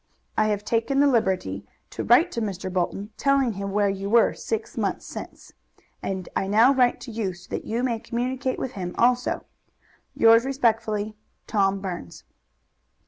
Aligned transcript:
I 0.35 0.47
have 0.47 0.65
taken 0.65 0.99
the 0.99 1.05
liberty 1.05 1.63
to 1.91 2.03
write 2.03 2.31
to 2.31 2.41
Mr. 2.41 2.73
Bolton, 2.73 3.11
telling 3.17 3.53
him 3.53 3.69
where 3.71 3.87
you 3.87 4.09
were 4.09 4.33
six 4.33 4.75
months 4.75 5.05
since, 5.05 5.53
and 6.01 6.27
I 6.35 6.47
now 6.47 6.73
write 6.73 6.99
to 7.01 7.11
you 7.11 7.33
so 7.35 7.47
that 7.51 7.65
you 7.65 7.83
may 7.83 7.99
communicate 7.99 8.57
with 8.57 8.71
him 8.71 8.95
also. 8.97 9.45
Yours 10.15 10.43
respectfully, 10.43 11.15
Tom 11.45 11.81
Burns. 11.81 12.23